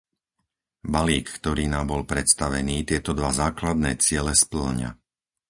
[0.93, 4.89] Balík, ktorý nám bol predstavený, tieto dva základné ciele spĺňa.